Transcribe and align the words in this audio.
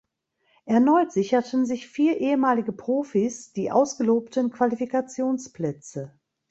Erneut 0.65 1.11
sicherten 1.11 1.67
sich 1.67 1.87
vier 1.87 2.17
ehemalige 2.19 2.71
Profis 2.71 3.53
die 3.53 3.71
ausgelobten 3.71 4.49
Qualifikationsplätze. 4.49 6.17